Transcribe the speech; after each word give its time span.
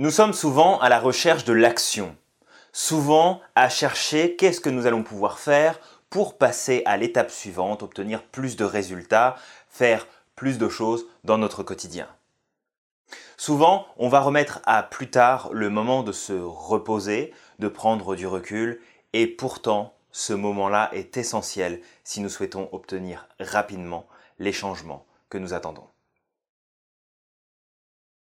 Nous 0.00 0.10
sommes 0.10 0.32
souvent 0.32 0.78
à 0.78 0.88
la 0.88 0.98
recherche 0.98 1.44
de 1.44 1.52
l'action, 1.52 2.16
souvent 2.72 3.42
à 3.54 3.68
chercher 3.68 4.34
qu'est-ce 4.34 4.62
que 4.62 4.70
nous 4.70 4.86
allons 4.86 5.02
pouvoir 5.02 5.38
faire 5.38 5.78
pour 6.08 6.38
passer 6.38 6.82
à 6.86 6.96
l'étape 6.96 7.30
suivante, 7.30 7.82
obtenir 7.82 8.22
plus 8.22 8.56
de 8.56 8.64
résultats, 8.64 9.36
faire 9.68 10.06
plus 10.36 10.56
de 10.56 10.70
choses 10.70 11.04
dans 11.24 11.36
notre 11.36 11.62
quotidien. 11.62 12.08
Souvent, 13.36 13.88
on 13.98 14.08
va 14.08 14.20
remettre 14.20 14.62
à 14.64 14.82
plus 14.82 15.10
tard 15.10 15.50
le 15.52 15.68
moment 15.68 16.02
de 16.02 16.12
se 16.12 16.32
reposer, 16.32 17.34
de 17.58 17.68
prendre 17.68 18.16
du 18.16 18.26
recul, 18.26 18.80
et 19.12 19.26
pourtant, 19.26 19.92
ce 20.12 20.32
moment-là 20.32 20.88
est 20.94 21.18
essentiel 21.18 21.82
si 22.04 22.22
nous 22.22 22.30
souhaitons 22.30 22.70
obtenir 22.72 23.28
rapidement 23.38 24.06
les 24.38 24.54
changements 24.54 25.04
que 25.28 25.36
nous 25.36 25.52
attendons. 25.52 25.84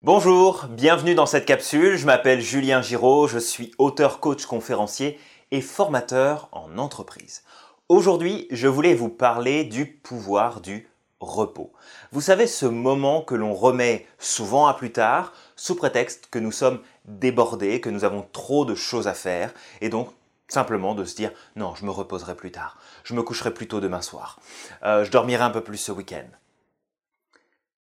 Bonjour, 0.02 0.66
bienvenue 0.68 1.14
dans 1.14 1.26
cette 1.26 1.46
capsule. 1.46 1.96
Je 1.96 2.04
m'appelle 2.04 2.42
Julien 2.42 2.82
Giraud, 2.82 3.26
je 3.28 3.38
suis 3.38 3.72
auteur, 3.78 4.20
coach, 4.20 4.44
conférencier 4.44 5.18
et 5.50 5.62
formateur 5.62 6.50
en 6.52 6.76
entreprise. 6.76 7.42
Aujourd'hui, 7.88 8.46
je 8.50 8.68
voulais 8.68 8.94
vous 8.94 9.08
parler 9.08 9.64
du 9.64 9.86
pouvoir 9.86 10.60
du 10.60 10.86
repos. 11.18 11.72
Vous 12.12 12.20
savez, 12.20 12.46
ce 12.46 12.66
moment 12.66 13.22
que 13.22 13.34
l'on 13.34 13.54
remet 13.54 14.06
souvent 14.18 14.66
à 14.66 14.74
plus 14.74 14.92
tard, 14.92 15.32
sous 15.56 15.74
prétexte 15.74 16.28
que 16.30 16.38
nous 16.38 16.52
sommes 16.52 16.82
débordés, 17.06 17.80
que 17.80 17.90
nous 17.90 18.04
avons 18.04 18.26
trop 18.32 18.66
de 18.66 18.74
choses 18.74 19.08
à 19.08 19.14
faire, 19.14 19.54
et 19.80 19.88
donc 19.88 20.10
simplement 20.46 20.94
de 20.94 21.04
se 21.04 21.16
dire 21.16 21.32
non, 21.56 21.74
je 21.74 21.86
me 21.86 21.90
reposerai 21.90 22.36
plus 22.36 22.52
tard, 22.52 22.78
je 23.02 23.14
me 23.14 23.22
coucherai 23.22 23.52
plus 23.52 23.66
tôt 23.66 23.80
demain 23.80 24.02
soir, 24.02 24.38
euh, 24.84 25.04
je 25.04 25.10
dormirai 25.10 25.42
un 25.42 25.50
peu 25.50 25.62
plus 25.62 25.78
ce 25.78 25.90
week-end. 25.90 26.28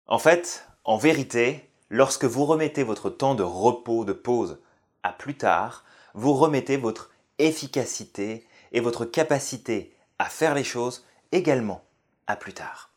En 0.06 0.20
fait, 0.20 0.68
en 0.84 0.98
vérité, 0.98 1.70
Lorsque 1.94 2.26
vous 2.26 2.46
remettez 2.46 2.82
votre 2.82 3.12
temps 3.12 3.36
de 3.36 3.44
repos, 3.44 4.04
de 4.04 4.14
pause 4.14 4.58
à 5.04 5.14
plus 5.14 5.38
tard, 5.38 5.86
vous 6.16 6.34
remettez 6.34 6.76
votre 6.76 7.12
efficacité 7.38 8.48
et 8.72 8.80
votre 8.80 9.06
capacité 9.06 9.96
à 10.18 10.26
faire 10.26 10.56
les 10.56 10.64
choses 10.64 11.06
également 11.32 11.84
à 12.26 12.36
plus 12.36 12.56
tard. 12.56 12.90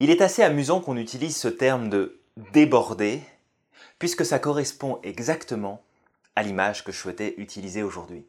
Il 0.00 0.08
est 0.08 0.22
assez 0.22 0.42
amusant 0.42 0.80
qu'on 0.80 0.96
utilise 0.96 1.36
ce 1.36 1.48
terme 1.48 1.90
de 1.90 2.18
déborder, 2.54 3.20
puisque 3.98 4.24
ça 4.24 4.38
correspond 4.38 4.98
exactement 5.02 5.82
à 6.34 6.42
l'image 6.42 6.82
que 6.82 6.92
je 6.92 6.98
souhaitais 6.98 7.34
utiliser 7.36 7.82
aujourd'hui. 7.82 8.24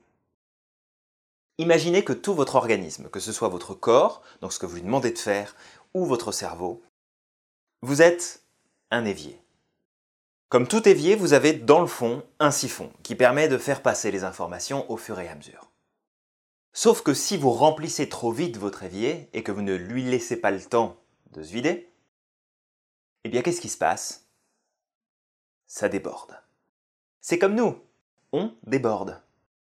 Imaginez 1.57 2.03
que 2.03 2.11
tout 2.11 2.33
votre 2.33 2.55
organisme, 2.55 3.07
que 3.07 3.21
ce 3.21 3.31
soit 3.31 3.47
votre 3.47 3.75
corps, 3.75 4.23
donc 4.41 4.51
ce 4.51 4.59
que 4.59 4.65
vous 4.65 4.75
lui 4.75 4.81
demandez 4.81 5.11
de 5.11 5.17
faire, 5.17 5.55
ou 5.93 6.05
votre 6.05 6.33
cerveau, 6.33 6.83
vous 7.81 8.01
êtes 8.01 8.43
un 8.91 9.05
évier. 9.05 9.39
Comme 10.49 10.67
tout 10.67 10.87
évier, 10.87 11.17
vous 11.17 11.33
avez 11.33 11.51
dans 11.51 11.81
le 11.81 11.87
fond 11.87 12.23
un 12.39 12.51
siphon 12.51 12.89
qui 13.03 13.15
permet 13.15 13.49
de 13.49 13.57
faire 13.57 13.81
passer 13.81 14.11
les 14.11 14.23
informations 14.23 14.89
au 14.89 14.95
fur 14.95 15.19
et 15.19 15.27
à 15.27 15.35
mesure. 15.35 15.71
Sauf 16.71 17.01
que 17.01 17.13
si 17.13 17.35
vous 17.35 17.51
remplissez 17.51 18.07
trop 18.07 18.31
vite 18.31 18.55
votre 18.55 18.83
évier 18.83 19.29
et 19.33 19.43
que 19.43 19.51
vous 19.51 19.61
ne 19.61 19.75
lui 19.75 20.03
laissez 20.03 20.39
pas 20.39 20.51
le 20.51 20.61
temps 20.61 20.95
de 21.31 21.43
se 21.43 21.51
vider, 21.51 21.91
eh 23.25 23.29
bien 23.29 23.41
qu'est-ce 23.41 23.59
qui 23.59 23.67
se 23.67 23.77
passe? 23.77 24.25
Ça 25.65 25.89
déborde. 25.89 26.39
C'est 27.19 27.39
comme 27.39 27.55
nous, 27.55 27.77
on 28.31 28.53
déborde. 28.63 29.21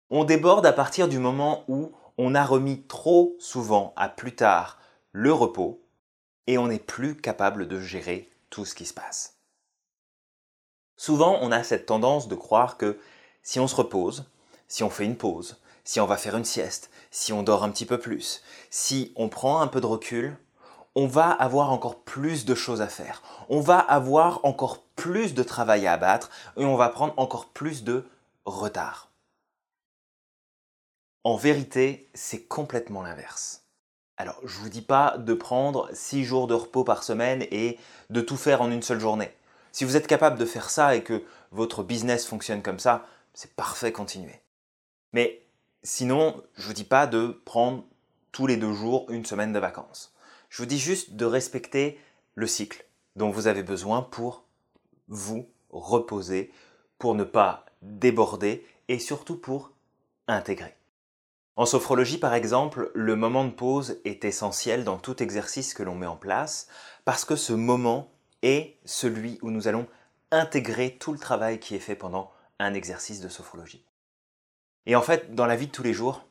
On 0.10 0.26
déborde 0.26 0.66
à 0.66 0.74
partir 0.74 1.08
du 1.08 1.20
moment 1.20 1.64
où 1.70 1.94
on 2.18 2.36
a 2.36 2.44
remis 2.44 2.82
trop 2.82 3.38
souvent 3.40 3.94
à 3.96 4.10
plus 4.10 4.36
tard 4.36 4.78
le 5.14 5.32
repos 5.32 5.82
et 6.48 6.58
on 6.58 6.68
n'est 6.68 6.80
plus 6.80 7.16
capable 7.16 7.70
de 7.70 7.80
gérer 7.80 8.30
tout 8.50 8.66
ce 8.66 8.76
qui 8.76 8.86
se 8.86 8.94
passe. 8.94 9.35
Souvent, 10.98 11.38
on 11.42 11.52
a 11.52 11.64
cette 11.64 11.86
tendance 11.86 12.28
de 12.28 12.36
croire 12.36 12.78
que 12.78 13.00
si 13.44 13.60
on 13.60 13.68
se 13.68 13.76
repose, 13.76 14.26
si 14.68 14.84
on 14.84 14.90
fait 14.90 15.06
une 15.06 15.18
pause, 15.18 15.58
si 15.84 16.00
on 16.00 16.06
va 16.06 16.18
faire 16.18 16.36
une 16.36 16.46
sieste, 16.46 16.90
si 17.12 17.34
on 17.34 17.44
dort 17.44 17.64
un 17.64 17.70
petit 17.70 17.86
peu 17.86 18.00
plus, 18.00 18.42
si 18.70 19.14
on 19.16 19.30
prend 19.30 19.62
un 19.62 19.68
peu 19.68 19.82
de 19.82 19.86
recul, 19.86 20.38
on 20.96 21.08
va 21.08 21.30
avoir 21.30 21.72
encore 21.72 22.00
plus 22.00 22.46
de 22.46 22.56
choses 22.56 22.82
à 22.82 22.88
faire. 22.88 23.22
On 23.50 23.60
va 23.60 23.80
avoir 23.80 24.44
encore 24.46 24.82
plus 24.96 25.34
de 25.34 25.44
travail 25.44 25.88
à 25.88 25.94
abattre 25.94 26.30
et 26.58 26.66
on 26.66 26.78
va 26.78 26.90
prendre 26.90 27.14
encore 27.18 27.48
plus 27.48 27.84
de 27.84 28.08
retard. 28.46 29.12
En 31.24 31.36
vérité, 31.36 32.10
c'est 32.14 32.44
complètement 32.44 33.02
l'inverse. 33.02 33.64
Alors, 34.18 34.40
je 34.46 34.58
vous 34.60 34.70
dis 34.70 34.82
pas 34.82 35.18
de 35.18 35.34
prendre 35.34 35.90
6 35.92 36.24
jours 36.24 36.48
de 36.48 36.54
repos 36.54 36.86
par 36.86 37.04
semaine 37.04 37.46
et 37.52 37.78
de 38.10 38.22
tout 38.22 38.38
faire 38.38 38.62
en 38.62 38.72
une 38.72 38.84
seule 38.84 39.02
journée. 39.02 39.32
Si 39.76 39.84
vous 39.84 39.98
êtes 39.98 40.08
capable 40.08 40.40
de 40.40 40.46
faire 40.46 40.70
ça 40.70 40.96
et 40.96 41.04
que 41.04 41.26
votre 41.52 41.84
business 41.84 42.26
fonctionne 42.26 42.62
comme 42.62 42.80
ça, 42.80 43.06
c'est 43.34 43.58
parfait, 43.58 43.92
continuez. 43.92 44.40
Mais 45.12 45.46
sinon, 45.84 46.42
je 46.54 46.62
ne 46.62 46.68
vous 46.68 46.74
dis 46.74 46.86
pas 46.86 47.08
de 47.08 47.42
prendre 47.44 47.84
tous 48.32 48.48
les 48.48 48.56
deux 48.56 48.72
jours 48.72 49.06
une 49.10 49.26
semaine 49.26 49.52
de 49.52 49.60
vacances. 49.60 50.16
Je 50.48 50.62
vous 50.62 50.66
dis 50.66 50.80
juste 50.80 51.18
de 51.18 51.26
respecter 51.26 52.00
le 52.36 52.48
cycle 52.48 52.86
dont 53.18 53.32
vous 53.32 53.48
avez 53.48 53.64
besoin 53.64 54.02
pour 54.02 54.46
vous 55.10 55.46
reposer, 55.72 56.54
pour 56.98 57.14
ne 57.14 57.26
pas 57.26 57.66
déborder 57.82 58.66
et 58.88 58.98
surtout 58.98 59.36
pour 59.36 59.74
intégrer. 60.30 60.74
En 61.58 61.66
sophrologie, 61.66 62.18
par 62.18 62.34
exemple, 62.34 62.92
le 62.96 63.18
moment 63.18 63.44
de 63.44 63.52
pause 63.52 64.00
est 64.06 64.24
essentiel 64.24 64.86
dans 64.86 65.00
tout 65.00 65.22
exercice 65.22 65.74
que 65.74 65.84
l'on 65.84 65.96
met 65.96 66.06
en 66.06 66.16
place 66.16 66.70
parce 67.04 67.26
que 67.26 67.36
ce 67.36 67.52
moment 67.52 68.15
est 68.46 68.78
celui 68.86 69.40
où 69.42 69.50
nous 69.50 69.68
allons 69.68 69.88
intégrer 70.32 70.98
tout 70.98 71.12
le 71.12 71.20
travail 71.20 71.60
qui 71.60 71.76
est 71.76 71.80
fait 71.80 71.96
pendant 71.96 72.32
un 72.60 72.74
exercice 72.74 73.20
de 73.20 73.28
sophrologie. 73.28 73.84
Et 74.86 74.96
en 74.96 75.02
fait, 75.02 75.34
dans 75.34 75.48
la 75.48 75.56
vie 75.56 75.68
de 75.68 75.72
tous 75.72 75.84
les 75.84 75.94
jours, 75.94 76.26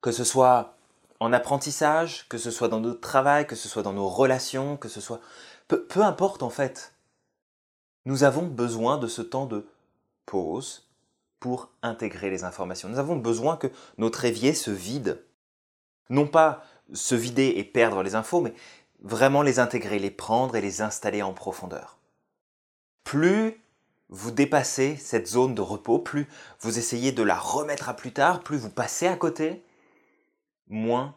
que 0.00 0.10
ce 0.12 0.24
soit 0.24 0.76
en 1.20 1.32
apprentissage, 1.32 2.28
que 2.28 2.36
ce 2.36 2.50
soit 2.50 2.68
dans 2.68 2.80
notre 2.80 3.00
travail, 3.00 3.46
que 3.46 3.54
ce 3.54 3.68
soit 3.68 3.82
dans 3.82 3.92
nos 3.92 4.08
relations, 4.08 4.76
que 4.76 4.88
ce 4.88 5.00
soit... 5.00 5.20
Peu, 5.68 5.86
peu 5.86 6.02
importe 6.02 6.42
en 6.42 6.50
fait. 6.50 6.94
Nous 8.04 8.24
avons 8.24 8.46
besoin 8.46 8.98
de 8.98 9.06
ce 9.06 9.22
temps 9.22 9.46
de 9.46 9.66
pause 10.26 10.90
pour 11.38 11.70
intégrer 11.82 12.28
les 12.28 12.44
informations. 12.44 12.88
Nous 12.88 12.98
avons 12.98 13.16
besoin 13.16 13.56
que 13.56 13.68
notre 13.96 14.24
évier 14.24 14.52
se 14.52 14.70
vide. 14.70 15.24
Non 16.10 16.26
pas 16.26 16.64
se 16.92 17.14
vider 17.14 17.54
et 17.56 17.64
perdre 17.64 18.02
les 18.02 18.14
infos, 18.14 18.40
mais 18.40 18.52
vraiment 19.04 19.42
les 19.42 19.58
intégrer, 19.60 19.98
les 19.98 20.10
prendre 20.10 20.56
et 20.56 20.60
les 20.60 20.82
installer 20.82 21.22
en 21.22 21.32
profondeur. 21.32 21.98
Plus 23.04 23.60
vous 24.08 24.30
dépassez 24.30 24.96
cette 24.96 25.28
zone 25.28 25.54
de 25.54 25.60
repos, 25.60 25.98
plus 25.98 26.26
vous 26.60 26.78
essayez 26.78 27.12
de 27.12 27.22
la 27.22 27.36
remettre 27.36 27.88
à 27.88 27.94
plus 27.94 28.12
tard, 28.12 28.40
plus 28.40 28.56
vous 28.56 28.70
passez 28.70 29.06
à 29.06 29.16
côté, 29.16 29.62
moins 30.68 31.14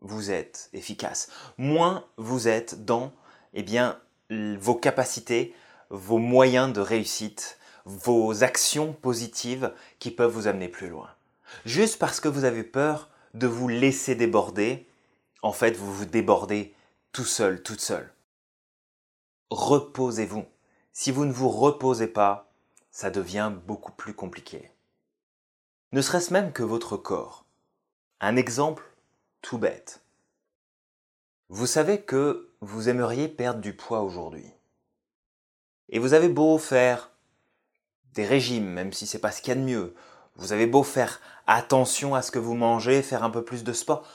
vous 0.00 0.30
êtes 0.30 0.68
efficace, 0.72 1.28
moins 1.58 2.04
vous 2.16 2.48
êtes 2.48 2.84
dans 2.84 3.12
eh 3.54 3.62
bien, 3.62 3.98
vos 4.30 4.74
capacités, 4.74 5.54
vos 5.90 6.18
moyens 6.18 6.72
de 6.72 6.80
réussite, 6.80 7.58
vos 7.84 8.44
actions 8.44 8.92
positives 8.92 9.72
qui 9.98 10.10
peuvent 10.10 10.32
vous 10.32 10.46
amener 10.46 10.68
plus 10.68 10.88
loin. 10.88 11.08
Juste 11.64 11.98
parce 11.98 12.20
que 12.20 12.28
vous 12.28 12.44
avez 12.44 12.64
peur 12.64 13.08
de 13.34 13.46
vous 13.46 13.68
laisser 13.68 14.14
déborder, 14.14 14.86
en 15.42 15.52
fait, 15.52 15.76
vous 15.76 15.92
vous 15.92 16.04
débordez 16.04 16.74
tout 17.12 17.24
seul, 17.26 17.62
toute 17.62 17.80
seule. 17.82 18.10
Reposez-vous. 19.50 20.46
Si 20.94 21.10
vous 21.10 21.26
ne 21.26 21.32
vous 21.32 21.50
reposez 21.50 22.06
pas, 22.06 22.50
ça 22.90 23.10
devient 23.10 23.52
beaucoup 23.66 23.92
plus 23.92 24.14
compliqué. 24.14 24.70
Ne 25.92 26.00
serait-ce 26.00 26.32
même 26.32 26.52
que 26.52 26.62
votre 26.62 26.96
corps. 26.96 27.44
Un 28.20 28.36
exemple 28.36 28.82
tout 29.42 29.58
bête. 29.58 30.00
Vous 31.50 31.66
savez 31.66 32.00
que 32.00 32.50
vous 32.62 32.88
aimeriez 32.88 33.28
perdre 33.28 33.60
du 33.60 33.76
poids 33.76 34.00
aujourd'hui. 34.00 34.50
Et 35.90 35.98
vous 35.98 36.14
avez 36.14 36.30
beau 36.30 36.56
faire 36.56 37.10
des 38.14 38.24
régimes, 38.24 38.68
même 38.68 38.94
si 38.94 39.06
c'est 39.06 39.18
pas 39.18 39.32
ce 39.32 39.42
qu'il 39.42 39.50
y 39.50 39.56
a 39.58 39.60
de 39.60 39.66
mieux. 39.66 39.94
Vous 40.36 40.54
avez 40.54 40.66
beau 40.66 40.82
faire 40.82 41.20
attention 41.46 42.14
à 42.14 42.22
ce 42.22 42.30
que 42.30 42.38
vous 42.38 42.54
mangez, 42.54 43.02
faire 43.02 43.22
un 43.22 43.30
peu 43.30 43.44
plus 43.44 43.64
de 43.64 43.72
sport. 43.74 44.06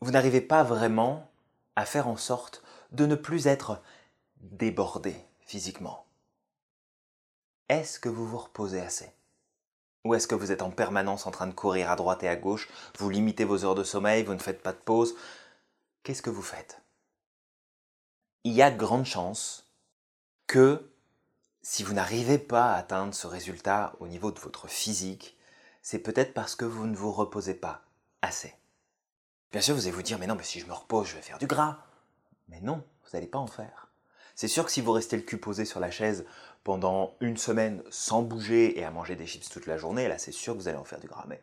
Vous 0.00 0.10
n'arrivez 0.10 0.40
pas 0.40 0.64
vraiment 0.64 1.31
à 1.76 1.86
faire 1.86 2.08
en 2.08 2.16
sorte 2.16 2.62
de 2.90 3.06
ne 3.06 3.14
plus 3.14 3.46
être 3.46 3.80
débordé 4.40 5.16
physiquement. 5.40 6.06
Est-ce 7.68 7.98
que 7.98 8.08
vous 8.08 8.26
vous 8.26 8.38
reposez 8.38 8.80
assez? 8.80 9.12
Ou 10.04 10.14
est-ce 10.14 10.26
que 10.26 10.34
vous 10.34 10.50
êtes 10.50 10.62
en 10.62 10.70
permanence 10.70 11.26
en 11.26 11.30
train 11.30 11.46
de 11.46 11.54
courir 11.54 11.90
à 11.90 11.96
droite 11.96 12.22
et 12.22 12.28
à 12.28 12.36
gauche, 12.36 12.68
vous 12.98 13.08
limitez 13.08 13.44
vos 13.44 13.64
heures 13.64 13.74
de 13.74 13.84
sommeil, 13.84 14.24
vous 14.24 14.34
ne 14.34 14.38
faites 14.38 14.62
pas 14.62 14.72
de 14.72 14.78
pause? 14.78 15.14
Qu'est-ce 16.02 16.22
que 16.22 16.30
vous 16.30 16.42
faites? 16.42 16.82
Il 18.44 18.52
y 18.52 18.62
a 18.62 18.70
de 18.70 18.76
grandes 18.76 19.06
chances 19.06 19.70
que 20.48 20.90
si 21.62 21.84
vous 21.84 21.92
n'arrivez 21.92 22.38
pas 22.38 22.72
à 22.72 22.76
atteindre 22.76 23.14
ce 23.14 23.28
résultat 23.28 23.94
au 24.00 24.08
niveau 24.08 24.32
de 24.32 24.40
votre 24.40 24.66
physique, 24.66 25.38
c'est 25.80 26.00
peut-être 26.00 26.34
parce 26.34 26.56
que 26.56 26.64
vous 26.64 26.86
ne 26.86 26.96
vous 26.96 27.12
reposez 27.12 27.54
pas 27.54 27.82
assez. 28.20 28.54
Bien 29.52 29.60
sûr, 29.60 29.74
vous 29.74 29.82
allez 29.82 29.90
vous 29.90 30.02
dire, 30.02 30.18
mais 30.18 30.26
non, 30.26 30.34
mais 30.34 30.44
si 30.44 30.60
je 30.60 30.66
me 30.66 30.72
repose, 30.72 31.08
je 31.08 31.16
vais 31.16 31.22
faire 31.22 31.38
du 31.38 31.46
gras. 31.46 31.78
Mais 32.48 32.60
non, 32.62 32.82
vous 33.04 33.10
n'allez 33.12 33.26
pas 33.26 33.38
en 33.38 33.46
faire. 33.46 33.88
C'est 34.34 34.48
sûr 34.48 34.64
que 34.64 34.72
si 34.72 34.80
vous 34.80 34.92
restez 34.92 35.16
le 35.16 35.22
cul 35.22 35.36
posé 35.36 35.66
sur 35.66 35.78
la 35.78 35.90
chaise 35.90 36.24
pendant 36.64 37.14
une 37.20 37.36
semaine 37.36 37.82
sans 37.90 38.22
bouger 38.22 38.78
et 38.78 38.84
à 38.84 38.90
manger 38.90 39.14
des 39.14 39.26
chips 39.26 39.50
toute 39.50 39.66
la 39.66 39.76
journée, 39.76 40.08
là 40.08 40.16
c'est 40.16 40.32
sûr 40.32 40.54
que 40.54 40.58
vous 40.58 40.68
allez 40.68 40.78
en 40.78 40.84
faire 40.84 41.00
du 41.00 41.06
gras. 41.06 41.26
Mais 41.28 41.42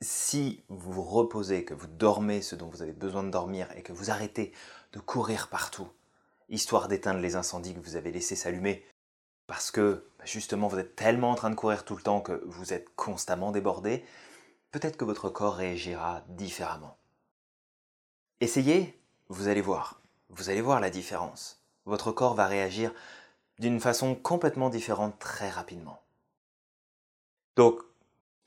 si 0.00 0.64
vous 0.68 0.92
vous 0.92 1.04
reposez, 1.04 1.64
que 1.64 1.74
vous 1.74 1.86
dormez 1.86 2.42
ce 2.42 2.56
dont 2.56 2.66
vous 2.66 2.82
avez 2.82 2.92
besoin 2.92 3.22
de 3.22 3.30
dormir 3.30 3.68
et 3.76 3.82
que 3.82 3.92
vous 3.92 4.10
arrêtez 4.10 4.52
de 4.92 4.98
courir 4.98 5.46
partout, 5.46 5.88
histoire 6.48 6.88
d'éteindre 6.88 7.20
les 7.20 7.36
incendies 7.36 7.74
que 7.74 7.80
vous 7.80 7.94
avez 7.94 8.10
laissés 8.10 8.36
s'allumer, 8.36 8.84
parce 9.46 9.70
que 9.70 10.08
bah, 10.18 10.24
justement 10.24 10.66
vous 10.66 10.78
êtes 10.78 10.96
tellement 10.96 11.30
en 11.30 11.34
train 11.36 11.50
de 11.50 11.54
courir 11.54 11.84
tout 11.84 11.94
le 11.94 12.02
temps 12.02 12.20
que 12.20 12.42
vous 12.46 12.72
êtes 12.72 12.88
constamment 12.96 13.52
débordé, 13.52 14.04
peut-être 14.72 14.96
que 14.96 15.04
votre 15.04 15.28
corps 15.28 15.54
réagira 15.54 16.24
différemment. 16.28 16.96
Essayez, 18.40 18.96
vous 19.28 19.48
allez 19.48 19.60
voir, 19.60 20.00
vous 20.28 20.48
allez 20.48 20.60
voir 20.60 20.78
la 20.78 20.90
différence. 20.90 21.60
Votre 21.86 22.12
corps 22.12 22.34
va 22.34 22.46
réagir 22.46 22.92
d'une 23.58 23.80
façon 23.80 24.14
complètement 24.14 24.70
différente 24.70 25.18
très 25.18 25.50
rapidement. 25.50 26.00
Donc, 27.56 27.80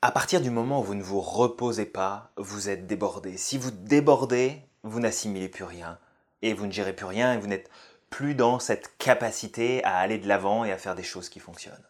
à 0.00 0.10
partir 0.10 0.40
du 0.40 0.48
moment 0.48 0.80
où 0.80 0.84
vous 0.84 0.94
ne 0.94 1.02
vous 1.02 1.20
reposez 1.20 1.84
pas, 1.84 2.32
vous 2.38 2.70
êtes 2.70 2.86
débordé. 2.86 3.36
Si 3.36 3.58
vous 3.58 3.70
débordez, 3.70 4.62
vous 4.82 4.98
n'assimilez 4.98 5.50
plus 5.50 5.64
rien 5.64 5.98
et 6.40 6.54
vous 6.54 6.66
ne 6.66 6.72
gérez 6.72 6.96
plus 6.96 7.04
rien 7.04 7.34
et 7.34 7.38
vous 7.38 7.46
n'êtes 7.46 7.70
plus 8.08 8.34
dans 8.34 8.58
cette 8.58 8.96
capacité 8.96 9.84
à 9.84 9.98
aller 9.98 10.18
de 10.18 10.26
l'avant 10.26 10.64
et 10.64 10.72
à 10.72 10.78
faire 10.78 10.94
des 10.94 11.02
choses 11.02 11.28
qui 11.28 11.38
fonctionnent. 11.38 11.86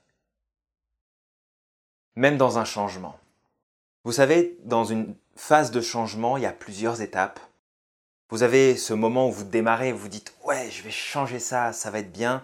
Même 2.16 2.36
dans 2.36 2.58
un 2.58 2.64
changement. 2.64 3.18
Vous 4.04 4.12
savez, 4.12 4.58
dans 4.64 4.84
une 4.84 5.14
phase 5.36 5.70
de 5.70 5.80
changement, 5.80 6.36
il 6.36 6.42
y 6.42 6.46
a 6.46 6.52
plusieurs 6.52 7.00
étapes. 7.00 7.38
Vous 8.32 8.42
avez 8.42 8.78
ce 8.78 8.94
moment 8.94 9.28
où 9.28 9.30
vous 9.30 9.44
démarrez, 9.44 9.92
vous 9.92 10.08
dites 10.08 10.32
ouais, 10.44 10.70
je 10.70 10.82
vais 10.82 10.90
changer 10.90 11.38
ça, 11.38 11.74
ça 11.74 11.90
va 11.90 11.98
être 11.98 12.10
bien. 12.10 12.42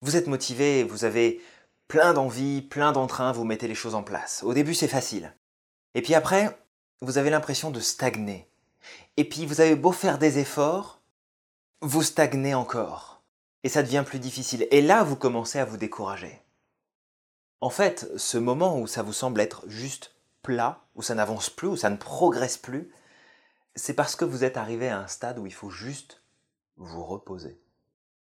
Vous 0.00 0.14
êtes 0.14 0.28
motivé, 0.28 0.84
vous 0.84 1.04
avez 1.04 1.42
plein 1.88 2.12
d'envie, 2.12 2.62
plein 2.62 2.92
d'entrain, 2.92 3.32
vous 3.32 3.42
mettez 3.42 3.66
les 3.66 3.74
choses 3.74 3.96
en 3.96 4.04
place. 4.04 4.44
Au 4.44 4.54
début, 4.54 4.74
c'est 4.74 4.86
facile. 4.86 5.34
Et 5.96 6.02
puis 6.02 6.14
après, 6.14 6.56
vous 7.00 7.18
avez 7.18 7.30
l'impression 7.30 7.72
de 7.72 7.80
stagner. 7.80 8.48
Et 9.16 9.28
puis, 9.28 9.44
vous 9.44 9.60
avez 9.60 9.74
beau 9.74 9.90
faire 9.90 10.18
des 10.18 10.38
efforts, 10.38 11.00
vous 11.80 12.04
stagnez 12.04 12.54
encore. 12.54 13.20
Et 13.64 13.68
ça 13.68 13.82
devient 13.82 14.04
plus 14.06 14.20
difficile. 14.20 14.68
Et 14.70 14.82
là, 14.82 15.02
vous 15.02 15.16
commencez 15.16 15.58
à 15.58 15.64
vous 15.64 15.78
décourager. 15.78 16.40
En 17.60 17.70
fait, 17.70 18.08
ce 18.16 18.38
moment 18.38 18.78
où 18.78 18.86
ça 18.86 19.02
vous 19.02 19.12
semble 19.12 19.40
être 19.40 19.64
juste 19.66 20.14
plat, 20.42 20.84
où 20.94 21.02
ça 21.02 21.16
n'avance 21.16 21.50
plus, 21.50 21.66
où 21.66 21.76
ça 21.76 21.90
ne 21.90 21.96
progresse 21.96 22.56
plus, 22.56 22.92
c'est 23.78 23.94
parce 23.94 24.16
que 24.16 24.24
vous 24.24 24.44
êtes 24.44 24.56
arrivé 24.56 24.88
à 24.88 24.98
un 24.98 25.06
stade 25.06 25.38
où 25.38 25.46
il 25.46 25.54
faut 25.54 25.70
juste 25.70 26.20
vous 26.76 27.04
reposer. 27.04 27.60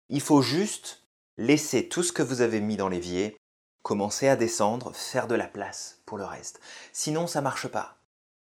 Il 0.09 0.21
faut 0.21 0.43
juste 0.43 1.03
laissez 1.37 1.89
tout 1.89 2.03
ce 2.03 2.13
que 2.13 2.23
vous 2.23 2.41
avez 2.41 2.61
mis 2.61 2.77
dans 2.77 2.89
l'évier, 2.89 3.37
commencez 3.83 4.29
à 4.29 4.37
descendre, 4.37 4.95
faire 4.95 5.27
de 5.27 5.35
la 5.35 5.47
place 5.47 6.01
pour 6.07 6.19
le 6.19 6.25
reste. 6.25 6.61
Sinon, 6.93 7.27
ça 7.27 7.43
marche 7.43 7.69
pas. 7.69 7.99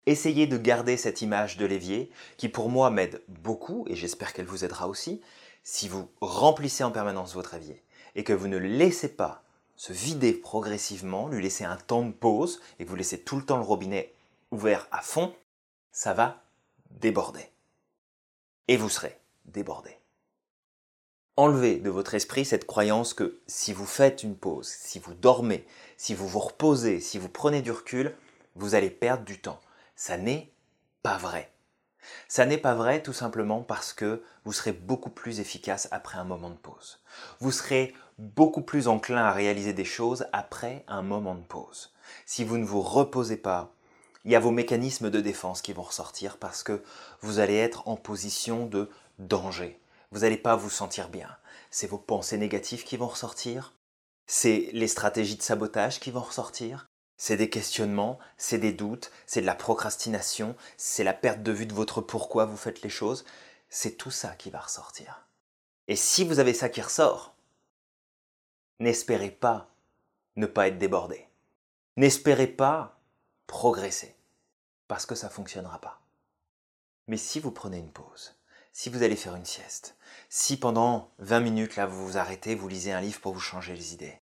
Essayez 0.07 0.47
de 0.47 0.57
garder 0.57 0.97
cette 0.97 1.21
image 1.21 1.57
de 1.57 1.67
l'évier 1.67 2.11
qui 2.39 2.49
pour 2.49 2.71
moi 2.71 2.91
m'aide 2.91 3.23
beaucoup 3.29 3.85
et 3.89 3.97
j'espère 3.97 4.33
qu'elle 4.33 4.47
vous 4.47 4.65
aidera 4.65 4.89
aussi 4.89 5.21
si 5.65 5.89
vous 5.89 6.09
remplissez 6.21 6.85
en 6.85 6.93
permanence 6.93 7.35
votre 7.35 7.55
évier 7.55 7.83
et 8.15 8.25
que 8.25 8.33
vous 8.33 8.49
ne 8.49 8.57
laissez 8.57 9.09
pas 9.09 9.43
se 9.75 9.93
vider 9.93 10.33
progressivement, 10.33 11.29
lui 11.29 11.43
laissez 11.43 11.65
un 11.65 11.77
temps 11.77 12.05
de 12.05 12.13
pause 12.13 12.63
et 12.79 12.85
que 12.85 12.89
vous 12.89 12.97
laissez 12.97 13.21
tout 13.21 13.37
le 13.37 13.45
temps 13.45 13.59
le 13.59 13.65
robinet 13.65 14.15
ouvert 14.51 14.87
à 14.93 15.03
fond, 15.03 15.35
ça 15.91 16.15
va 16.15 16.46
déborder. 16.97 17.51
Et 18.69 18.77
vous 18.77 18.89
serez 18.89 19.21
débordé. 19.45 19.97
Enlevez 21.37 21.77
de 21.77 21.91
votre 21.91 22.15
esprit 22.15 22.45
cette 22.47 22.67
croyance 22.67 23.13
que 23.13 23.41
si 23.47 23.73
vous 23.73 23.85
faites 23.85 24.23
une 24.23 24.37
pause, 24.37 24.69
si 24.69 24.99
vous 24.99 25.13
dormez, 25.13 25.67
si 25.99 26.15
vous 26.15 26.27
vous 26.27 26.41
reposez, 26.41 27.01
si 27.01 27.19
vous 27.19 27.29
prenez 27.29 27.61
du 27.61 27.71
recul, 27.71 28.17
vous 28.55 28.75
allez 28.75 28.91
perdre 28.91 29.25
du 29.25 29.39
temps. 29.39 29.61
Ça 29.97 30.17
n'est 30.17 30.51
pas 31.03 31.19
vrai. 31.19 31.53
Ça 32.29 32.47
n'est 32.47 32.59
pas 32.59 32.75
vrai 32.75 33.03
tout 33.03 33.13
simplement 33.13 33.63
parce 33.63 33.93
que 33.93 34.23
vous 34.45 34.53
serez 34.53 34.73
beaucoup 34.73 35.11
plus 35.11 35.41
efficace 35.41 35.89
après 35.91 36.19
un 36.19 36.25
moment 36.25 36.51
de 36.51 36.57
pause. 36.57 37.01
Vous 37.41 37.53
serez 37.53 37.95
beaucoup 38.19 38.63
plus 38.63 38.89
enclin 38.89 39.25
à 39.25 39.33
réaliser 39.33 39.73
des 39.73 39.85
choses 39.85 40.27
après 40.33 40.85
un 40.89 41.03
moment 41.03 41.35
de 41.35 41.45
pause. 41.45 41.93
Si 42.25 42.45
vous 42.45 42.57
ne 42.57 42.65
vous 42.65 42.81
reposez 42.81 43.37
pas, 43.37 43.76
il 44.27 44.33
y 44.33 44.37
a 44.37 44.41
vos 44.41 44.51
mécanismes 44.51 45.09
de 45.09 45.23
défense 45.23 45.63
qui 45.63 45.73
vont 45.73 45.83
ressortir 45.83 46.37
parce 46.37 46.63
que 46.63 46.83
vous 47.23 47.39
allez 47.39 47.57
être 47.57 47.89
en 47.89 47.97
position 47.97 48.67
de 48.67 48.91
danger 49.19 49.81
vous 50.11 50.21
n'allez 50.21 50.39
pas 50.39 50.57
vous 50.57 50.71
sentir 50.71 51.11
bien. 51.11 51.37
C'est 51.71 51.87
vos 51.87 51.99
pensées 51.99 52.39
négatives 52.39 52.85
qui 52.85 52.97
vont 52.97 53.09
ressortir, 53.09 53.75
c'est 54.27 54.71
les 54.73 54.89
stratégies 54.89 55.37
de 55.37 55.43
sabotage 55.43 56.01
qui 56.01 56.11
vont 56.11 56.23
ressortir, 56.23 56.87
c'est 57.19 57.37
des 57.37 57.51
questionnements, 57.51 58.19
c'est 58.39 58.57
des 58.57 58.73
doutes, 58.73 59.11
c'est 59.27 59.43
de 59.43 59.47
la 59.47 59.55
procrastination, 59.55 60.57
c'est 60.79 61.05
la 61.05 61.13
perte 61.13 61.43
de 61.43 61.53
vue 61.53 61.67
de 61.67 61.75
votre 61.75 62.01
pourquoi 62.01 62.47
vous 62.47 62.57
faites 62.57 62.81
les 62.81 62.89
choses, 62.89 63.27
c'est 63.69 63.99
tout 63.99 64.11
ça 64.11 64.31
qui 64.31 64.49
va 64.49 64.61
ressortir. 64.61 65.27
Et 65.87 65.97
si 65.97 66.25
vous 66.25 66.39
avez 66.39 66.55
ça 66.55 66.71
qui 66.71 66.81
ressort, 66.81 67.35
n'espérez 68.81 69.31
pas 69.31 69.71
ne 70.37 70.47
pas 70.47 70.69
être 70.69 70.79
débordé. 70.79 71.29
N'espérez 71.99 72.47
pas 72.47 72.99
progresser, 73.47 74.16
parce 74.89 75.07
que 75.07 75.15
ça 75.15 75.29
ne 75.29 75.33
fonctionnera 75.33 75.81
pas. 75.81 76.01
Mais 77.09 77.17
si 77.17 77.41
vous 77.41 77.51
prenez 77.51 77.79
une 77.79 77.93
pause, 77.93 78.35
si 78.73 78.91
vous 78.91 79.03
allez 79.03 79.17
faire 79.17 79.37
une 79.37 79.45
sieste, 79.45 79.97
si 80.29 80.59
pendant 80.59 81.13
20 81.19 81.41
minutes 81.41 81.77
là 81.77 81.87
vous 81.87 82.07
vous 82.07 82.19
arrêtez, 82.19 82.55
vous 82.55 82.69
lisez 82.69 82.93
un 82.93 83.01
livre 83.01 83.21
pour 83.21 83.33
vous 83.33 83.41
changer 83.41 83.75
les 83.75 83.95
idées, 83.95 84.21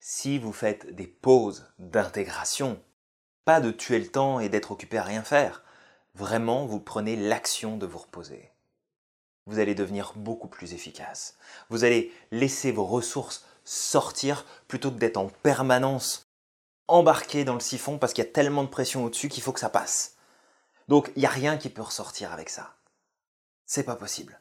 si 0.00 0.38
vous 0.38 0.52
faites 0.52 0.94
des 0.94 1.06
pauses 1.06 1.66
d'intégration, 1.78 2.80
pas 3.44 3.60
de 3.60 3.70
tuer 3.70 3.98
le 3.98 4.08
temps 4.08 4.38
et 4.38 4.48
d'être 4.48 4.70
occupé 4.70 4.98
à 4.98 5.02
rien 5.02 5.22
faire, 5.22 5.64
vraiment 6.14 6.66
vous 6.66 6.80
prenez 6.80 7.16
l'action 7.16 7.76
de 7.76 7.86
vous 7.86 7.98
reposer. 7.98 8.52
Vous 9.46 9.58
allez 9.58 9.74
devenir 9.74 10.12
beaucoup 10.16 10.48
plus 10.48 10.74
efficace. 10.74 11.36
Vous 11.70 11.84
allez 11.84 12.12
laisser 12.30 12.72
vos 12.72 12.84
ressources 12.84 13.44
sortir 13.64 14.44
plutôt 14.68 14.90
que 14.90 14.98
d'être 14.98 15.16
en 15.16 15.28
permanence 15.28 16.25
embarqué 16.88 17.44
dans 17.44 17.54
le 17.54 17.60
siphon 17.60 17.98
parce 17.98 18.12
qu'il 18.12 18.24
y 18.24 18.26
a 18.26 18.30
tellement 18.30 18.64
de 18.64 18.68
pression 18.68 19.04
au-dessus 19.04 19.28
qu'il 19.28 19.42
faut 19.42 19.52
que 19.52 19.60
ça 19.60 19.70
passe. 19.70 20.16
Donc 20.88 21.10
il 21.16 21.20
n'y 21.20 21.26
a 21.26 21.30
rien 21.30 21.56
qui 21.56 21.68
peut 21.68 21.82
ressortir 21.82 22.32
avec 22.32 22.48
ça. 22.48 22.74
C'est 23.64 23.84
pas 23.84 23.96
possible. 23.96 24.40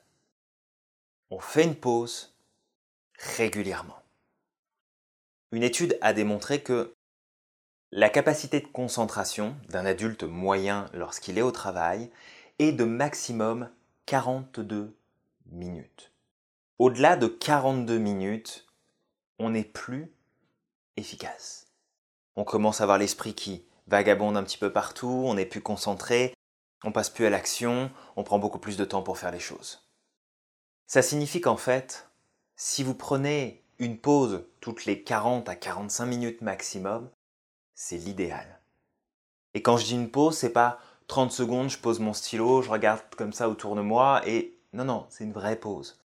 On 1.32 1.40
fait 1.40 1.64
une 1.64 1.76
pause 1.76 2.36
régulièrement. 3.18 4.00
Une 5.52 5.64
étude 5.64 5.98
a 6.02 6.14
démontré 6.14 6.62
que 6.62 6.94
la 7.92 8.10
capacité 8.10 8.60
de 8.60 8.68
concentration 8.68 9.56
d'un 9.70 9.86
adulte 9.86 10.24
moyen 10.24 10.90
lorsqu'il 10.94 11.38
est 11.38 11.44
au 11.44 11.52
travail 11.52 12.12
est 12.60 12.74
de 12.74 12.84
maximum 12.84 13.70
42 14.06 14.96
minutes. 15.48 16.12
Au-delà 16.78 17.16
de 17.16 17.28
42 17.28 17.98
minutes, 17.98 18.68
on 19.40 19.52
n'est 19.52 19.64
plus 19.64 20.12
efficace. 20.98 21.65
On 22.36 22.44
commence 22.44 22.82
à 22.82 22.84
avoir 22.84 22.98
l'esprit 22.98 23.34
qui 23.34 23.66
vagabonde 23.88 24.38
un 24.38 24.44
petit 24.44 24.58
peu 24.58 24.72
partout, 24.72 25.24
on 25.26 25.36
n'est 25.36 25.46
plus 25.46 25.62
concentré, 25.62 26.34
on 26.84 26.92
passe 26.92 27.10
plus 27.10 27.26
à 27.26 27.30
l'action, 27.30 27.92
on 28.16 28.24
prend 28.24 28.40
beaucoup 28.40 28.60
plus 28.60 28.78
de 28.78 28.86
temps 28.86 29.02
pour 29.02 29.18
faire 29.18 29.32
les 29.32 29.40
choses. 29.40 29.88
Ça 30.88 31.02
signifie 31.02 31.42
qu'en 31.42 31.58
fait, 31.58 32.10
si 32.56 32.84
vous 32.84 32.94
prenez 32.94 33.64
une 33.80 33.98
pause 33.98 34.46
toutes 34.62 34.86
les 34.86 35.04
40 35.04 35.50
à 35.50 35.56
45 35.56 36.06
minutes 36.06 36.42
maximum, 36.42 37.10
c'est 37.74 37.98
l'idéal. 37.98 38.60
Et 39.54 39.62
quand 39.62 39.78
je 39.78 39.86
dis 39.86 39.96
une 39.96 40.12
pause, 40.12 40.38
c'est 40.38 40.52
pas 40.52 40.80
30 41.08 41.32
secondes, 41.32 41.70
je 41.70 41.78
pose 41.78 42.00
mon 42.00 42.14
stylo, 42.14 42.62
je 42.62 42.70
regarde 42.70 43.02
comme 43.18 43.34
ça 43.34 43.50
autour 43.50 43.76
de 43.76 43.82
moi 43.82 44.22
et 44.28 44.58
non 44.74 44.86
non, 44.86 45.06
c'est 45.10 45.24
une 45.24 45.34
vraie 45.34 45.56
pause. 45.56 46.00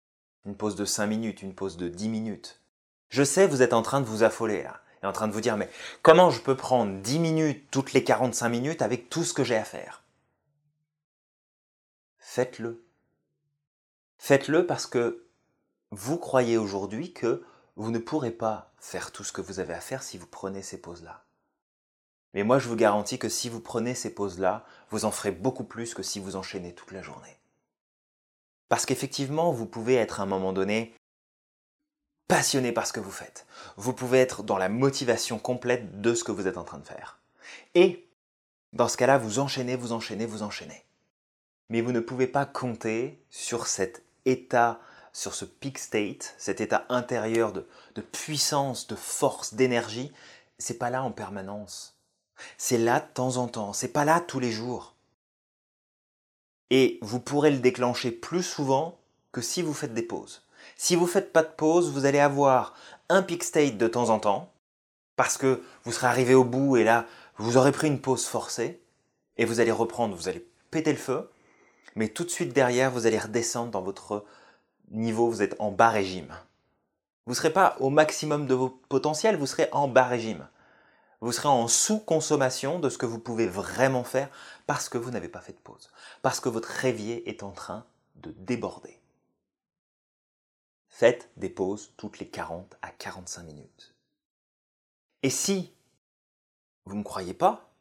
Une 0.45 0.55
pause 0.55 0.75
de 0.75 0.86
5 0.86 1.07
minutes, 1.07 1.41
une 1.41 1.55
pause 1.55 1.77
de 1.77 1.89
10 1.89 2.09
minutes. 2.09 2.62
Je 3.09 3.24
sais, 3.24 3.48
vous 3.48 3.62
êtes 3.62 3.74
en 3.74 3.81
train 3.81 4.01
de 4.01 4.05
vous 4.05 4.24
affoler 4.24 4.63
là, 4.63 4.81
et 5.01 5.06
en 5.06 5.12
train 5.12 5.27
de 5.27 5.34
vous 5.34 5.41
dire 5.41 5.58
mais 5.58 5.70
comment 6.01 6.29
je 6.29 6.41
peux 6.41 6.56
prendre 6.56 7.01
10 7.01 7.20
minutes 7.20 7.68
toutes 7.72 7.94
les 7.94 8.03
45 8.03 8.50
minutes 8.50 8.82
avec 8.82 9.10
tout 9.10 9.24
ce 9.24 9.34
que 9.34 9.44
j'ai 9.44 9.58
à 9.58 9.63
faire? 9.63 10.03
Faites-le. 12.20 12.86
Faites-le 14.18 14.65
parce 14.65 14.86
que 14.86 15.25
vous 15.91 16.18
croyez 16.18 16.58
aujourd'hui 16.58 17.13
que 17.13 17.44
vous 17.75 17.91
ne 17.91 18.00
pourrez 18.00 18.32
pas 18.32 18.72
faire 18.77 19.12
tout 19.12 19.24
ce 19.24 19.32
que 19.32 19.41
vous 19.41 19.60
avez 19.60 19.74
à 19.74 19.79
faire 19.79 20.03
si 20.03 20.18
vous 20.18 20.27
prenez 20.27 20.62
ces 20.62 20.79
pauses-là. 20.79 21.24
Mais 22.34 22.44
moi, 22.44 22.60
je 22.60 22.68
vous 22.68 22.75
garantis 22.75 23.18
que 23.18 23.29
si 23.29 23.50
vous 23.50 23.62
prenez 23.62 23.96
ces 23.96 24.13
pauses-là, 24.13 24.65
vous 24.91 25.06
en 25.06 25.12
ferez 25.12 25.32
beaucoup 25.32 25.63
plus 25.63 25.94
que 25.94 26.03
si 26.03 26.20
vous 26.20 26.36
enchaînez 26.36 26.75
toute 26.75 26.91
la 26.91 27.01
journée. 27.01 27.38
Parce 28.68 28.86
qu'effectivement, 28.86 29.51
vous 29.51 29.65
pouvez 29.65 29.96
être 29.96 30.20
à 30.20 30.24
un 30.24 30.27
moment 30.27 30.53
donné 30.53 30.94
passionné 32.29 32.71
par 32.71 32.88
ce 32.88 32.93
que 32.93 33.01
vous 33.01 33.12
faites. 33.12 33.45
Vous 33.75 33.91
pouvez 33.91 34.19
être 34.19 34.43
dans 34.43 34.57
la 34.57 34.69
motivation 34.69 35.38
complète 35.38 36.00
de 36.00 36.13
ce 36.13 36.24
que 36.24 36.31
vous 36.31 36.48
êtes 36.48 36.57
en 36.57 36.63
train 36.63 36.77
de 36.77 36.88
faire. 36.88 37.19
Et 37.75 38.07
dans 38.71 38.88
ce 38.88 38.95
cas-là, 38.95 39.17
vous 39.17 39.39
enchaînez, 39.39 39.75
vous 39.75 39.91
enchaînez, 39.91 40.25
vous 40.25 40.43
enchaînez 40.43 40.86
mais 41.69 41.81
vous 41.81 41.91
ne 41.91 42.00
pouvez 42.00 42.27
pas 42.27 42.45
compter 42.45 43.21
sur 43.29 43.67
cet 43.67 44.03
état, 44.25 44.79
sur 45.13 45.33
ce 45.36 45.45
peak 45.45 45.77
state, 45.77 46.36
cet 46.38 46.62
état 46.62 46.86
intérieur 46.89 47.53
de, 47.53 47.65
puissance, 48.12 48.88
de 48.88 48.95
force, 48.95 49.53
d'énergie, 49.53 50.12
c'est 50.57 50.77
pas 50.77 50.89
là 50.89 51.03
en 51.03 51.12
permanence. 51.12 51.95
C'est 52.57 52.77
là 52.77 53.01
de 53.01 53.13
temps 53.13 53.38
en 53.38 53.48
temps, 53.48 53.74
c'est 53.74 53.89
pas 53.89 54.05
là 54.05 54.19
tous 54.21 54.39
les 54.39 54.51
jours. 54.51 54.95
Et 56.69 57.00
vous 57.01 57.19
pourrez 57.19 57.51
le 57.51 57.59
déclencher 57.59 58.12
plus 58.12 58.43
souvent 58.43 58.98
que 59.31 59.41
si 59.41 59.62
vous 59.62 59.74
faites 59.74 59.93
des 59.93 60.03
pauses. 60.03 60.43
Si 60.78 60.96
vous 60.96 61.06
ne 61.06 61.10
faites 61.10 61.34
pas 61.34 61.44
de 61.44 61.50
pause, 61.50 61.92
vous 61.92 62.06
allez 62.06 62.20
avoir 62.20 62.74
un 63.10 63.22
peak 63.22 63.44
state 63.44 63.78
de 63.78 63.88
temps 63.88 64.10
en 64.10 64.20
temps, 64.20 64.51
parce 65.16 65.38
que 65.38 65.62
vous 65.84 65.92
serez 65.92 66.08
arrivé 66.08 66.34
au 66.34 66.44
bout 66.44 66.78
et 66.78 66.84
là, 66.84 67.06
vous 67.38 67.58
aurez 67.58 67.72
pris 67.72 67.88
une 67.88 68.01
pause 68.01 68.25
forcée, 68.25 68.82
et 69.38 69.46
vous 69.46 69.60
allez 69.60 69.72
reprendre, 69.72 70.16
vous 70.16 70.28
allez 70.28 70.46
péter 70.72 70.92
le 70.92 70.98
feu, 70.98 71.30
mais 71.96 72.10
tout 72.10 72.24
de 72.24 72.30
suite 72.30 72.54
derrière, 72.54 72.92
vous 72.92 73.08
allez 73.08 73.20
redescendre 73.20 73.72
dans 73.72 73.82
votre 73.82 74.25
niveau, 74.92 75.30
vous 75.30 75.42
êtes 75.42 75.56
en 75.60 75.72
bas 75.72 75.89
régime. 75.89 76.34
Vous 77.25 77.32
ne 77.34 77.36
serez 77.36 77.54
pas 77.54 77.75
au 77.80 77.89
maximum 77.89 78.48
de 78.48 78.54
vos 78.54 78.70
potentiels, 78.70 79.38
vous 79.38 79.46
serez 79.46 79.70
en 79.72 79.88
bas 79.88 80.06
régime. 80.06 80.48
Vous 81.22 81.32
serez 81.32 81.50
en 81.50 81.68
sous-consommation 81.68 82.80
de 82.80 82.89
ce 82.89 82.98
que 82.98 83.06
vous 83.06 83.20
pouvez 83.20 83.48
vraiment 83.48 84.04
faire 84.04 84.30
parce 84.68 84.89
que 84.89 84.98
vous 84.98 85.12
n'avez 85.12 85.28
pas 85.28 85.42
fait 85.42 85.54
de 85.54 85.60
pause, 85.60 85.89
parce 86.22 86.39
que 86.39 86.50
votre 86.50 86.70
réveil 86.70 87.24
est 87.25 87.44
en 87.44 87.51
train 87.51 87.86
de 88.16 88.32
déborder. 88.38 89.00
Faites 90.89 91.29
des 91.38 91.50
pauses 91.50 91.93
toutes 91.96 92.19
les 92.19 92.27
40 92.27 92.75
à 92.81 92.91
45 92.91 93.43
minutes. 93.43 93.96
Et 95.24 95.29
si 95.29 95.72
vous 96.86 96.96
ne 96.96 97.03
croyez 97.03 97.34
pas, 97.34 97.72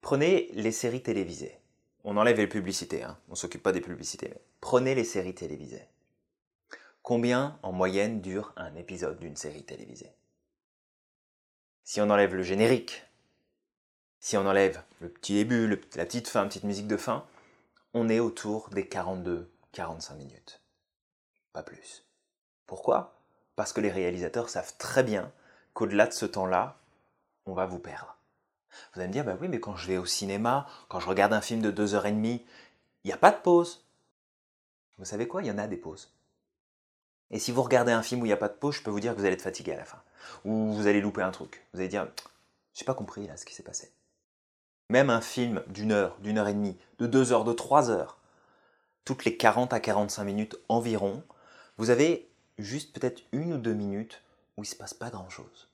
prenez 0.00 0.48
les 0.52 0.72
séries 0.72 1.02
télévisées. 1.02 1.58
On 2.04 2.16
enlève 2.16 2.38
les 2.38 2.46
publicités, 2.46 3.02
hein. 3.02 3.18
on 3.28 3.32
ne 3.32 3.36
s'occupe 3.36 3.62
pas 3.62 3.72
des 3.72 3.80
publicités, 3.80 4.32
prenez 4.60 4.94
les 4.94 5.04
séries 5.04 5.34
télévisées. 5.34 5.86
Combien 7.02 7.58
en 7.62 7.72
moyenne 7.72 8.20
dure 8.20 8.52
un 8.56 8.74
épisode 8.76 9.18
d'une 9.18 9.36
série 9.36 9.64
télévisée? 9.64 10.12
Si 11.82 12.00
on 12.00 12.10
enlève 12.10 12.34
le 12.34 12.42
générique, 12.42 13.04
si 14.20 14.36
on 14.36 14.46
enlève 14.46 14.82
le 15.00 15.08
petit 15.08 15.34
début, 15.34 15.68
la 15.94 16.06
petite 16.06 16.28
fin, 16.28 16.46
petite 16.46 16.64
musique 16.64 16.88
de 16.88 16.96
fin, 16.96 17.26
on 17.92 18.08
est 18.08 18.20
autour 18.20 18.70
des 18.70 18.84
42-45 18.84 20.16
minutes 20.16 20.62
plus. 21.62 22.04
Pourquoi? 22.66 23.14
Parce 23.54 23.72
que 23.72 23.80
les 23.80 23.90
réalisateurs 23.90 24.48
savent 24.48 24.76
très 24.78 25.02
bien 25.02 25.32
qu'au-delà 25.72 26.06
de 26.06 26.12
ce 26.12 26.26
temps-là, 26.26 26.78
on 27.46 27.54
va 27.54 27.66
vous 27.66 27.78
perdre. 27.78 28.16
Vous 28.92 29.00
allez 29.00 29.08
me 29.08 29.12
dire, 29.12 29.24
bah 29.24 29.36
oui, 29.40 29.48
mais 29.48 29.60
quand 29.60 29.76
je 29.76 29.86
vais 29.86 29.98
au 29.98 30.04
cinéma, 30.04 30.66
quand 30.88 31.00
je 31.00 31.08
regarde 31.08 31.32
un 31.32 31.40
film 31.40 31.62
de 31.62 31.70
deux 31.70 31.94
heures 31.94 32.06
et 32.06 32.12
demie, 32.12 32.44
il 33.04 33.08
n'y 33.08 33.12
a 33.12 33.18
pas 33.18 33.30
de 33.30 33.40
pause. 33.40 33.86
Vous 34.98 35.04
savez 35.04 35.28
quoi? 35.28 35.42
Il 35.42 35.46
y 35.46 35.50
en 35.50 35.58
a 35.58 35.66
des 35.66 35.76
pauses. 35.76 36.12
Et 37.30 37.38
si 37.38 37.52
vous 37.52 37.62
regardez 37.62 37.92
un 37.92 38.02
film 38.02 38.22
où 38.22 38.24
il 38.24 38.28
n'y 38.28 38.34
a 38.34 38.38
pas 38.38 38.48
de 38.48 38.54
pause, 38.54 38.76
je 38.76 38.82
peux 38.82 38.90
vous 38.90 39.00
dire 39.00 39.14
que 39.14 39.18
vous 39.18 39.24
allez 39.24 39.34
être 39.34 39.42
fatigué 39.42 39.72
à 39.72 39.76
la 39.76 39.84
fin. 39.84 40.02
Ou 40.44 40.72
vous 40.72 40.86
allez 40.86 41.00
louper 41.00 41.22
un 41.22 41.30
truc. 41.30 41.66
Vous 41.72 41.80
allez 41.80 41.88
dire, 41.88 42.08
j'ai 42.74 42.84
pas 42.84 42.94
compris 42.94 43.26
là 43.26 43.36
ce 43.36 43.44
qui 43.44 43.54
s'est 43.54 43.62
passé. 43.62 43.92
Même 44.90 45.10
un 45.10 45.20
film 45.20 45.62
d'une 45.66 45.92
heure, 45.92 46.16
d'une 46.20 46.38
heure 46.38 46.48
et 46.48 46.54
demie, 46.54 46.78
de 46.98 47.06
deux 47.06 47.32
heures, 47.32 47.44
de 47.44 47.52
trois 47.52 47.90
heures, 47.90 48.18
toutes 49.04 49.24
les 49.24 49.36
40 49.36 49.72
à 49.72 49.80
45 49.80 50.24
minutes 50.24 50.56
environ, 50.68 51.22
vous 51.76 51.90
avez 51.90 52.30
juste 52.58 52.92
peut-être 52.94 53.22
une 53.32 53.54
ou 53.54 53.58
deux 53.58 53.74
minutes 53.74 54.22
où 54.56 54.62
il 54.62 54.66
se 54.66 54.76
passe 54.76 54.94
pas 54.94 55.10
grand-chose. 55.10 55.68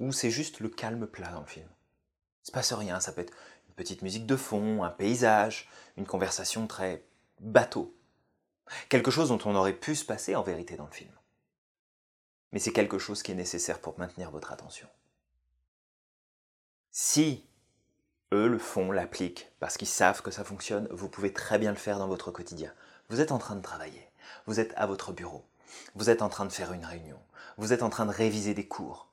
Où 0.00 0.12
c'est 0.12 0.30
juste 0.30 0.60
le 0.60 0.68
calme 0.68 1.06
plat 1.06 1.32
dans 1.32 1.40
le 1.40 1.46
film. 1.46 1.66
Il 1.66 2.42
ne 2.42 2.46
se 2.46 2.52
passe 2.52 2.72
rien, 2.72 3.00
ça 3.00 3.12
peut 3.12 3.22
être 3.22 3.34
une 3.68 3.74
petite 3.74 4.02
musique 4.02 4.26
de 4.26 4.36
fond, 4.36 4.84
un 4.84 4.90
paysage, 4.90 5.68
une 5.96 6.06
conversation 6.06 6.66
très 6.66 7.04
bateau. 7.40 7.94
Quelque 8.88 9.10
chose 9.10 9.28
dont 9.28 9.40
on 9.44 9.56
aurait 9.56 9.72
pu 9.72 9.96
se 9.96 10.04
passer 10.04 10.36
en 10.36 10.42
vérité 10.42 10.76
dans 10.76 10.86
le 10.86 10.92
film. 10.92 11.12
Mais 12.52 12.58
c'est 12.58 12.72
quelque 12.72 12.98
chose 12.98 13.22
qui 13.22 13.32
est 13.32 13.36
nécessaire 13.36 13.80
pour 13.80 13.98
maintenir 13.98 14.30
votre 14.30 14.52
attention. 14.52 14.88
Si 16.90 17.44
eux 18.32 18.48
le 18.48 18.58
font, 18.58 18.90
l'appliquent, 18.90 19.50
parce 19.60 19.76
qu'ils 19.76 19.88
savent 19.88 20.22
que 20.22 20.30
ça 20.30 20.44
fonctionne, 20.44 20.88
vous 20.90 21.08
pouvez 21.08 21.32
très 21.32 21.58
bien 21.58 21.70
le 21.70 21.76
faire 21.76 21.98
dans 21.98 22.08
votre 22.08 22.30
quotidien. 22.30 22.72
Vous 23.08 23.20
êtes 23.20 23.32
en 23.32 23.38
train 23.38 23.56
de 23.56 23.62
travailler. 23.62 24.05
Vous 24.46 24.60
êtes 24.60 24.72
à 24.76 24.86
votre 24.86 25.12
bureau. 25.12 25.44
Vous 25.94 26.10
êtes 26.10 26.22
en 26.22 26.28
train 26.28 26.44
de 26.44 26.52
faire 26.52 26.72
une 26.72 26.84
réunion. 26.84 27.20
Vous 27.56 27.72
êtes 27.72 27.82
en 27.82 27.90
train 27.90 28.06
de 28.06 28.12
réviser 28.12 28.54
des 28.54 28.66
cours. 28.66 29.08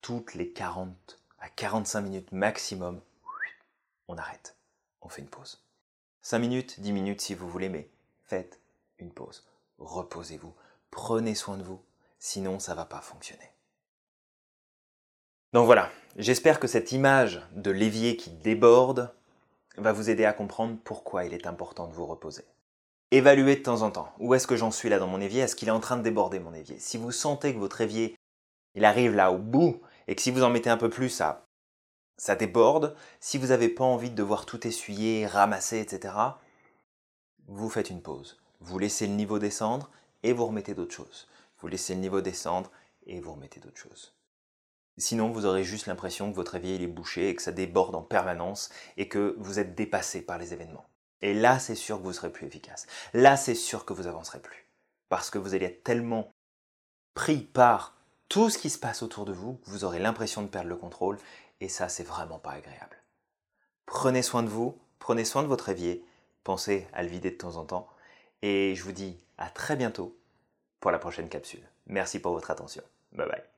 Toutes 0.00 0.34
les 0.34 0.52
40 0.52 1.20
à 1.38 1.48
45 1.48 2.00
minutes 2.00 2.32
maximum, 2.32 3.00
on 4.08 4.18
arrête. 4.18 4.56
On 5.02 5.08
fait 5.08 5.22
une 5.22 5.28
pause. 5.28 5.62
5 6.22 6.38
minutes, 6.38 6.80
10 6.80 6.92
minutes 6.92 7.20
si 7.20 7.34
vous 7.34 7.48
voulez, 7.48 7.68
mais 7.68 7.88
faites 8.24 8.60
une 8.98 9.12
pause. 9.12 9.46
Reposez-vous. 9.78 10.54
Prenez 10.90 11.34
soin 11.34 11.56
de 11.56 11.62
vous. 11.62 11.82
Sinon, 12.18 12.58
ça 12.58 12.72
ne 12.72 12.76
va 12.76 12.84
pas 12.84 13.00
fonctionner. 13.00 13.52
Donc 15.52 15.66
voilà, 15.66 15.90
j'espère 16.16 16.58
que 16.58 16.66
cette 16.66 16.92
image 16.92 17.40
de 17.52 17.70
l'évier 17.70 18.16
qui 18.16 18.30
déborde 18.30 19.14
va 19.76 19.92
vous 19.92 20.10
aider 20.10 20.24
à 20.24 20.32
comprendre 20.32 20.76
pourquoi 20.82 21.24
il 21.24 21.34
est 21.34 21.46
important 21.46 21.86
de 21.86 21.92
vous 21.92 22.06
reposer. 22.06 22.44
Évaluez 23.12 23.56
de 23.56 23.62
temps 23.62 23.82
en 23.82 23.92
temps. 23.92 24.12
Où 24.18 24.34
est-ce 24.34 24.48
que 24.48 24.56
j'en 24.56 24.72
suis 24.72 24.88
là 24.88 24.98
dans 24.98 25.06
mon 25.06 25.20
évier? 25.20 25.42
Est-ce 25.42 25.54
qu'il 25.54 25.68
est 25.68 25.72
en 25.72 25.80
train 25.80 25.96
de 25.96 26.02
déborder 26.02 26.40
mon 26.40 26.52
évier? 26.52 26.78
Si 26.80 26.98
vous 26.98 27.12
sentez 27.12 27.54
que 27.54 27.58
votre 27.58 27.80
évier, 27.80 28.16
il 28.74 28.84
arrive 28.84 29.14
là 29.14 29.30
au 29.30 29.38
bout, 29.38 29.80
et 30.08 30.16
que 30.16 30.22
si 30.22 30.32
vous 30.32 30.42
en 30.42 30.50
mettez 30.50 30.70
un 30.70 30.76
peu 30.76 30.90
plus, 30.90 31.08
ça, 31.08 31.46
ça 32.16 32.34
déborde, 32.34 32.96
si 33.20 33.38
vous 33.38 33.48
n'avez 33.48 33.68
pas 33.68 33.84
envie 33.84 34.10
de 34.10 34.16
devoir 34.16 34.44
tout 34.44 34.66
essuyer, 34.66 35.24
ramasser, 35.24 35.78
etc., 35.78 36.14
vous 37.46 37.70
faites 37.70 37.90
une 37.90 38.02
pause. 38.02 38.40
Vous 38.60 38.78
laissez 38.80 39.06
le 39.06 39.14
niveau 39.14 39.38
descendre 39.38 39.88
et 40.24 40.32
vous 40.32 40.46
remettez 40.46 40.74
d'autres 40.74 40.94
choses. 40.94 41.28
Vous 41.60 41.68
laissez 41.68 41.94
le 41.94 42.00
niveau 42.00 42.20
descendre 42.20 42.72
et 43.06 43.20
vous 43.20 43.34
remettez 43.34 43.60
d'autres 43.60 43.78
choses. 43.78 44.16
Sinon, 44.98 45.30
vous 45.30 45.46
aurez 45.46 45.62
juste 45.62 45.86
l'impression 45.86 46.30
que 46.30 46.36
votre 46.36 46.56
évier 46.56 46.82
est 46.82 46.86
bouché 46.88 47.28
et 47.28 47.36
que 47.36 47.42
ça 47.42 47.52
déborde 47.52 47.94
en 47.94 48.02
permanence 48.02 48.70
et 48.96 49.08
que 49.08 49.36
vous 49.38 49.60
êtes 49.60 49.76
dépassé 49.76 50.22
par 50.22 50.38
les 50.38 50.52
événements. 50.54 50.86
Et 51.22 51.34
là, 51.34 51.58
c'est 51.58 51.74
sûr 51.74 51.98
que 51.98 52.02
vous 52.02 52.12
serez 52.12 52.30
plus 52.30 52.46
efficace. 52.46 52.86
Là, 53.14 53.36
c'est 53.36 53.54
sûr 53.54 53.84
que 53.84 53.92
vous 53.92 54.06
avancerez 54.06 54.40
plus. 54.40 54.68
Parce 55.08 55.30
que 55.30 55.38
vous 55.38 55.54
allez 55.54 55.66
être 55.66 55.84
tellement 55.84 56.30
pris 57.14 57.38
par 57.38 57.96
tout 58.28 58.50
ce 58.50 58.58
qui 58.58 58.70
se 58.70 58.78
passe 58.78 59.02
autour 59.02 59.24
de 59.24 59.32
vous 59.32 59.54
que 59.54 59.70
vous 59.70 59.84
aurez 59.84 59.98
l'impression 59.98 60.42
de 60.42 60.48
perdre 60.48 60.68
le 60.68 60.76
contrôle. 60.76 61.18
Et 61.60 61.68
ça, 61.68 61.88
c'est 61.88 62.04
vraiment 62.04 62.38
pas 62.38 62.52
agréable. 62.52 62.96
Prenez 63.86 64.22
soin 64.22 64.42
de 64.42 64.48
vous, 64.48 64.78
prenez 64.98 65.24
soin 65.24 65.42
de 65.42 65.48
votre 65.48 65.68
évier, 65.68 66.04
pensez 66.44 66.86
à 66.92 67.02
le 67.02 67.08
vider 67.08 67.30
de 67.30 67.36
temps 67.36 67.56
en 67.56 67.64
temps. 67.64 67.88
Et 68.42 68.74
je 68.74 68.82
vous 68.82 68.92
dis 68.92 69.18
à 69.38 69.48
très 69.48 69.76
bientôt 69.76 70.16
pour 70.80 70.90
la 70.90 70.98
prochaine 70.98 71.28
capsule. 71.28 71.66
Merci 71.86 72.18
pour 72.18 72.32
votre 72.32 72.50
attention. 72.50 72.82
Bye 73.12 73.28
bye. 73.28 73.55